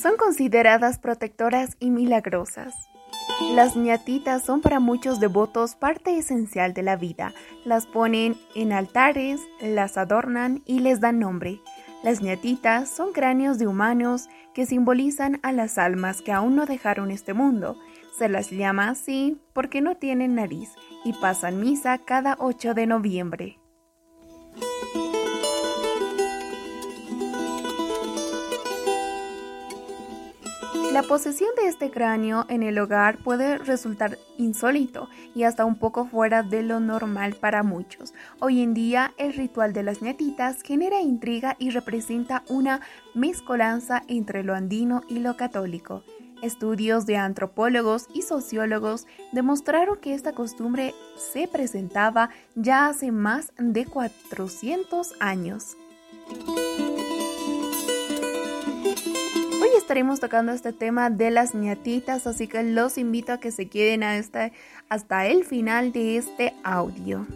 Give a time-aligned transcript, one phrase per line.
[0.00, 2.72] Son consideradas protectoras y milagrosas.
[3.52, 7.34] Las ñatitas son para muchos devotos parte esencial de la vida.
[7.64, 11.60] Las ponen en altares, las adornan y les dan nombre.
[12.04, 17.10] Las ñatitas son cráneos de humanos que simbolizan a las almas que aún no dejaron
[17.10, 17.76] este mundo.
[18.16, 20.70] Se las llama así porque no tienen nariz
[21.04, 23.58] y pasan misa cada 8 de noviembre.
[30.98, 36.06] La posesión de este cráneo en el hogar puede resultar insólito y hasta un poco
[36.06, 38.14] fuera de lo normal para muchos.
[38.40, 42.80] Hoy en día el ritual de las ñatitas genera intriga y representa una
[43.14, 46.02] mezcolanza entre lo andino y lo católico.
[46.42, 50.96] Estudios de antropólogos y sociólogos demostraron que esta costumbre
[51.32, 55.76] se presentaba ya hace más de 400 años.
[59.88, 64.02] Estaremos tocando este tema de las ñatitas, así que los invito a que se queden
[64.02, 67.26] hasta el final de este audio.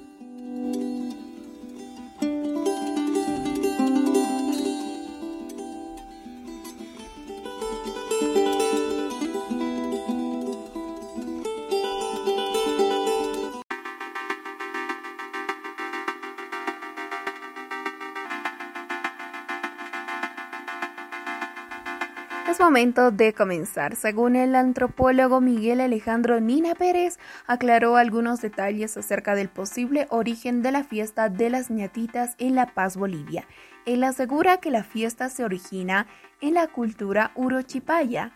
[22.62, 23.96] Momento de comenzar.
[23.96, 27.18] Según el antropólogo Miguel Alejandro Nina Pérez,
[27.48, 32.66] aclaró algunos detalles acerca del posible origen de la fiesta de las ñatitas en La
[32.66, 33.48] Paz, Bolivia.
[33.84, 36.06] Él asegura que la fiesta se origina
[36.40, 38.30] en la cultura urochipaya,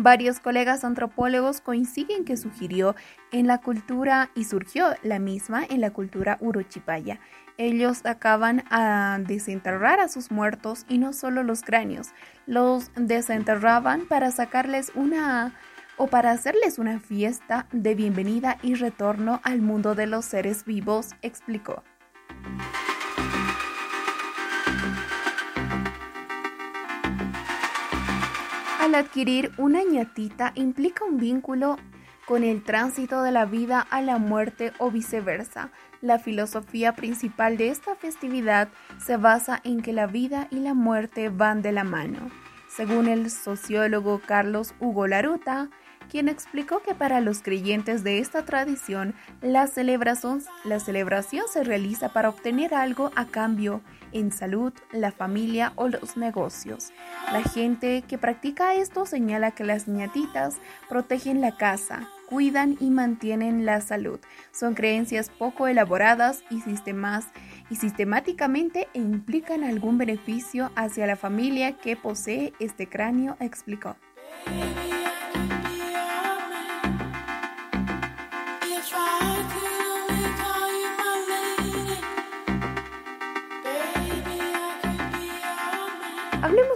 [0.00, 2.94] Varios colegas antropólogos coinciden que sugirió
[3.32, 7.18] en la cultura y surgió la misma en la cultura urochipaya.
[7.56, 12.10] Ellos acaban a desenterrar a sus muertos y no solo los cráneos,
[12.46, 15.52] los desenterraban para sacarles una
[15.96, 21.08] o para hacerles una fiesta de bienvenida y retorno al mundo de los seres vivos,
[21.22, 21.82] explicó.
[28.88, 31.76] Al adquirir una ñatita implica un vínculo
[32.24, 35.70] con el tránsito de la vida a la muerte o viceversa.
[36.00, 41.28] La filosofía principal de esta festividad se basa en que la vida y la muerte
[41.28, 42.30] van de la mano.
[42.66, 45.68] Según el sociólogo Carlos Hugo Laruta,
[46.10, 52.08] quien explicó que para los creyentes de esta tradición, la celebración, la celebración se realiza
[52.14, 53.82] para obtener algo a cambio
[54.12, 56.92] en salud, la familia o los negocios.
[57.32, 60.56] La gente que practica esto señala que las ñatitas
[60.88, 64.20] protegen la casa, cuidan y mantienen la salud.
[64.52, 67.26] Son creencias poco elaboradas y sistemas
[67.70, 73.96] y sistemáticamente implican algún beneficio hacia la familia que posee este cráneo, explicó.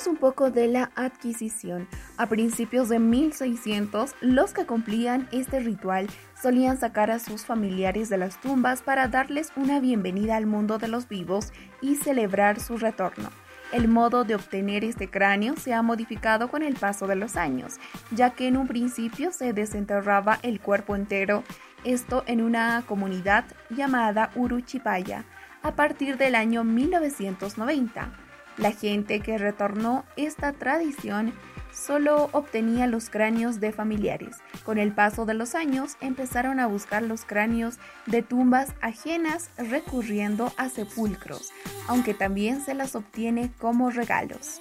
[0.07, 1.87] Un poco de la adquisición.
[2.17, 6.09] A principios de 1600, los que cumplían este ritual
[6.41, 10.89] solían sacar a sus familiares de las tumbas para darles una bienvenida al mundo de
[10.89, 13.31] los vivos y celebrar su retorno.
[13.71, 17.77] El modo de obtener este cráneo se ha modificado con el paso de los años,
[18.11, 21.45] ya que en un principio se desenterraba el cuerpo entero,
[21.85, 25.25] esto en una comunidad llamada Uruchipaya,
[25.63, 28.32] a partir del año 1990.
[28.59, 31.33] La gente que retornó esta tradición
[31.73, 34.37] solo obtenía los cráneos de familiares.
[34.65, 40.53] Con el paso de los años empezaron a buscar los cráneos de tumbas ajenas recurriendo
[40.59, 41.51] a sepulcros,
[41.89, 44.59] aunque también se las obtiene como regalos.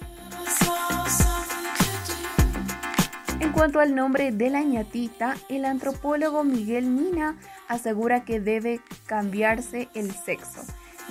[3.40, 7.36] En cuanto al nombre de la ñatita, el antropólogo Miguel Nina
[7.68, 10.62] asegura que debe cambiarse el sexo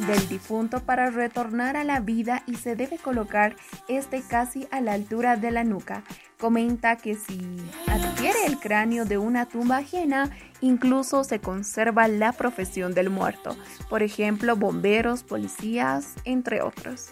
[0.07, 3.55] del difunto para retornar a la vida y se debe colocar
[3.87, 6.03] este casi a la altura de la nuca.
[6.39, 7.57] Comenta que si
[7.87, 13.55] adquiere el cráneo de una tumba ajena, incluso se conserva la profesión del muerto,
[13.89, 17.11] por ejemplo, bomberos, policías, entre otros.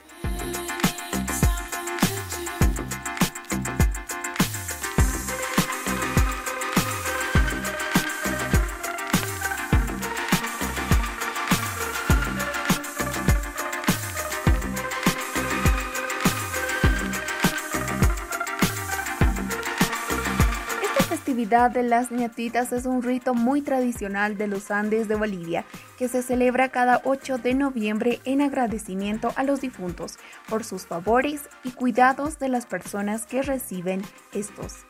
[21.50, 25.66] De las ñatitas es un rito muy tradicional de los Andes de Bolivia
[25.98, 31.42] que se celebra cada 8 de noviembre en agradecimiento a los difuntos por sus favores
[31.64, 34.86] y cuidados de las personas que reciben estos.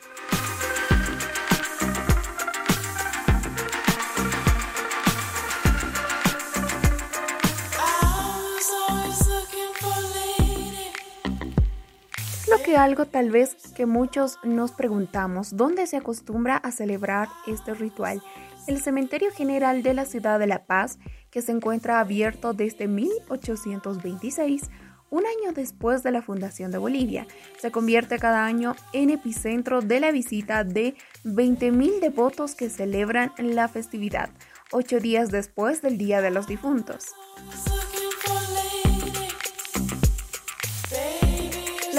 [12.57, 18.23] Que algo tal vez que muchos nos preguntamos, ¿dónde se acostumbra a celebrar este ritual?
[18.67, 20.97] El Cementerio General de la Ciudad de La Paz,
[21.29, 24.69] que se encuentra abierto desde 1826,
[25.11, 27.27] un año después de la fundación de Bolivia,
[27.59, 30.95] se convierte cada año en epicentro de la visita de
[31.25, 34.29] 20.000 devotos que celebran la festividad,
[34.71, 37.13] ocho días después del Día de los Difuntos.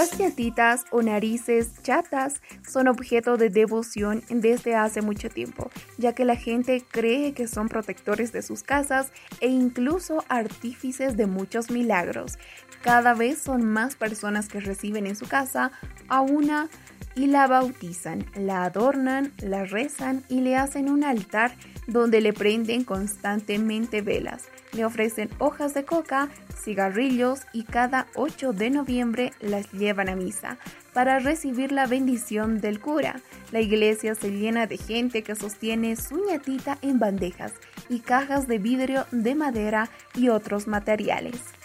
[0.00, 6.24] Las ñatitas o narices chatas son objeto de devoción desde hace mucho tiempo, ya que
[6.24, 9.12] la gente cree que son protectores de sus casas
[9.42, 12.38] e incluso artífices de muchos milagros.
[12.80, 15.70] Cada vez son más personas que reciben en su casa
[16.08, 16.70] a una
[17.14, 21.52] y la bautizan, la adornan, la rezan y le hacen un altar
[21.86, 24.44] donde le prenden constantemente velas.
[24.72, 26.28] Le ofrecen hojas de coca,
[26.62, 30.58] cigarrillos y cada 8 de noviembre las llevan a misa
[30.92, 33.20] para recibir la bendición del cura.
[33.52, 37.52] La iglesia se llena de gente que sostiene su ñatita en bandejas
[37.88, 41.59] y cajas de vidrio, de madera y otros materiales.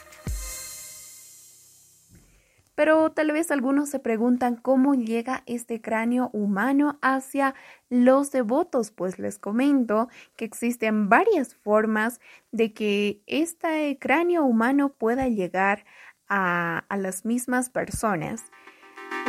[2.75, 7.55] Pero tal vez algunos se preguntan cómo llega este cráneo humano hacia
[7.89, 12.19] los devotos, pues les comento que existen varias formas
[12.51, 15.85] de que este cráneo humano pueda llegar
[16.27, 18.45] a, las mismas personas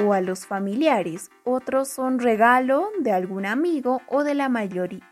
[0.05, 1.31] o a los familiares.
[1.45, 4.51] Otros son regalo de algún amigo o de la,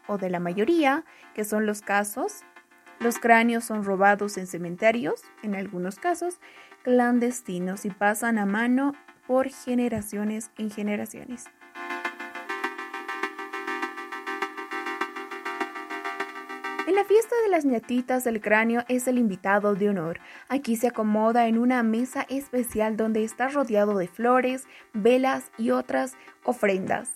[0.09, 1.05] o de la mayoría,
[1.35, 2.45] que son los casos.
[3.05, 6.41] Los cráneos son robados en cementerios, en algunos casos,
[6.85, 8.95] clandestinos y pasan a mano
[9.27, 11.45] por generaciones en generaciones.
[16.87, 20.19] En la fiesta de las ñatitas el cráneo es el invitado de honor.
[20.49, 26.17] Aquí se acomoda en una mesa especial donde está rodeado de flores, velas y otras
[26.43, 27.11] ofrendas.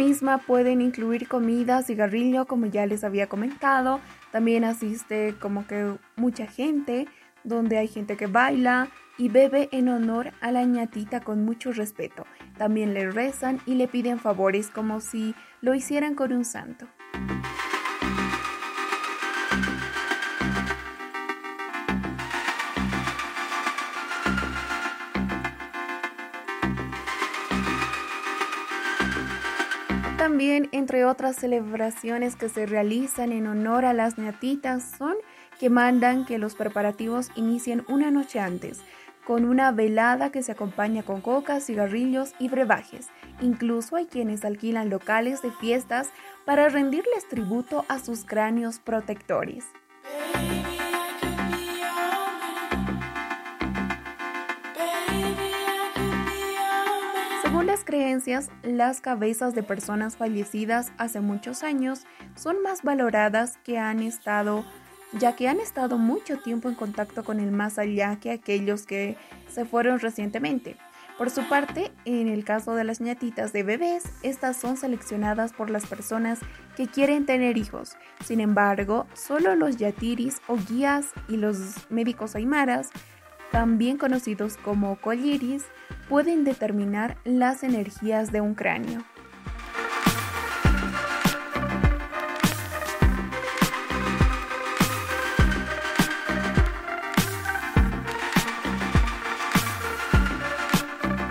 [0.00, 4.00] Misma pueden incluir comida, cigarrillo, como ya les había comentado.
[4.32, 7.06] También asiste como que mucha gente,
[7.44, 8.88] donde hay gente que baila
[9.18, 12.24] y bebe en honor a la ñatita con mucho respeto.
[12.56, 16.86] También le rezan y le piden favores como si lo hicieran con un santo.
[30.52, 35.14] Entre otras celebraciones que se realizan en honor a las ñatitas, son
[35.60, 38.80] que mandan que los preparativos inicien una noche antes,
[39.24, 43.10] con una velada que se acompaña con coca, cigarrillos y brebajes.
[43.40, 46.10] Incluso hay quienes alquilan locales de fiestas
[46.44, 49.66] para rendirles tributo a sus cráneos protectores.
[57.50, 62.02] Según las creencias, las cabezas de personas fallecidas hace muchos años
[62.36, 64.64] son más valoradas que han estado
[65.14, 69.16] ya que han estado mucho tiempo en contacto con el más allá que aquellos que
[69.48, 70.76] se fueron recientemente.
[71.18, 75.70] Por su parte, en el caso de las ñatitas de bebés, estas son seleccionadas por
[75.70, 76.38] las personas
[76.76, 77.96] que quieren tener hijos.
[78.24, 82.90] Sin embargo, solo los yatiris o guías y los médicos aymaras
[83.50, 85.64] también conocidos como colliris,
[86.10, 89.04] pueden determinar las energías de un cráneo.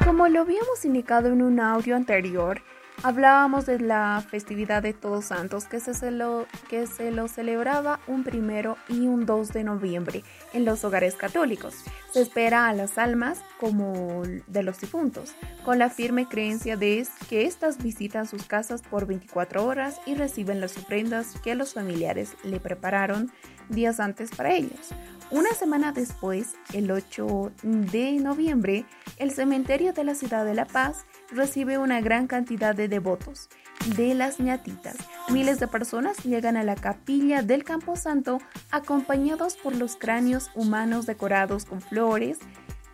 [0.05, 2.61] Como lo habíamos indicado en un audio anterior,
[3.01, 8.25] Hablábamos de la festividad de Todos Santos que se, lo, que se lo celebraba un
[8.25, 11.75] primero y un 2 de noviembre en los hogares católicos.
[12.11, 17.45] Se espera a las almas como de los difuntos, con la firme creencia de que
[17.45, 22.59] éstas visitan sus casas por 24 horas y reciben las ofrendas que los familiares le
[22.59, 23.31] prepararon
[23.69, 24.89] días antes para ellos.
[25.31, 28.85] Una semana después, el 8 de noviembre,
[29.17, 33.49] el cementerio de la ciudad de La Paz recibe una gran cantidad de devotos
[33.95, 34.95] de las ñatitas.
[35.29, 38.39] Miles de personas llegan a la capilla del Camposanto
[38.71, 42.39] acompañados por los cráneos humanos decorados con flores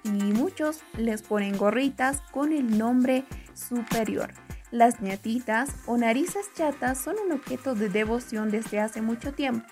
[0.04, 4.34] y muchos les ponen gorritas con el nombre superior.
[4.72, 9.66] Las ñatitas o narices chatas son un objeto de devoción desde hace mucho tiempo.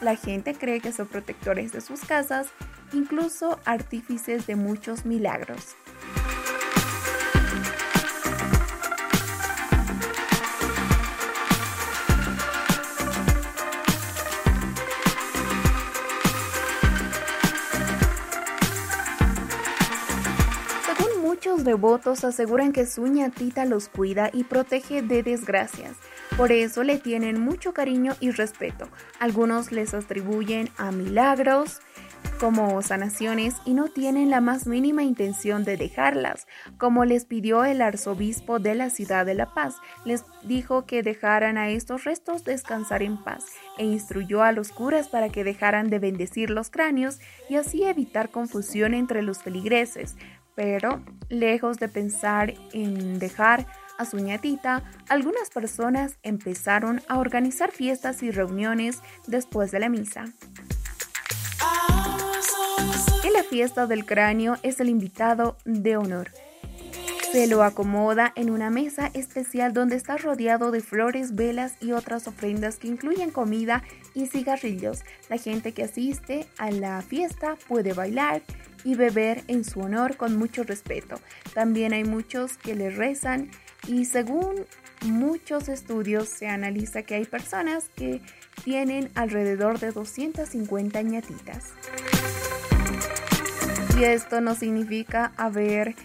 [0.00, 2.48] La gente cree que son protectores de sus casas,
[2.92, 5.76] incluso artífices de muchos milagros.
[21.56, 25.96] Muchos devotos aseguran que su ñatita los cuida y protege de desgracias.
[26.36, 28.90] Por eso le tienen mucho cariño y respeto.
[29.20, 31.80] Algunos les atribuyen a milagros
[32.38, 36.46] como sanaciones y no tienen la más mínima intención de dejarlas,
[36.76, 39.76] como les pidió el arzobispo de la ciudad de La Paz.
[40.04, 43.46] Les dijo que dejaran a estos restos descansar en paz
[43.78, 48.30] e instruyó a los curas para que dejaran de bendecir los cráneos y así evitar
[48.30, 50.16] confusión entre los feligreses
[50.56, 53.66] pero lejos de pensar en dejar
[53.98, 60.24] a su ñatita, algunas personas empezaron a organizar fiestas y reuniones después de la misa.
[63.24, 66.30] En la fiesta del cráneo es el invitado de honor.
[67.32, 72.28] Se lo acomoda en una mesa especial donde está rodeado de flores, velas y otras
[72.28, 73.82] ofrendas que incluyen comida
[74.14, 75.02] y cigarrillos.
[75.28, 78.42] La gente que asiste a la fiesta puede bailar,
[78.86, 81.20] y beber en su honor con mucho respeto.
[81.54, 83.50] También hay muchos que le rezan
[83.88, 84.64] y según
[85.02, 88.22] muchos estudios se analiza que hay personas que
[88.62, 91.64] tienen alrededor de 250 ñatitas.
[93.98, 95.96] Y esto no significa haber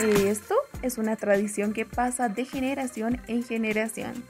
[0.00, 4.22] eh, esto, es una tradición que pasa de generación en generación.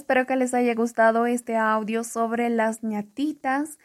[0.00, 3.78] Espero que les haya gustado este audio sobre las ñatitas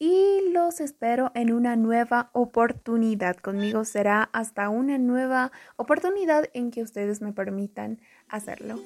[0.00, 3.36] y los espero en una nueva oportunidad.
[3.36, 8.80] Conmigo será hasta una nueva oportunidad en que ustedes me permitan hacerlo.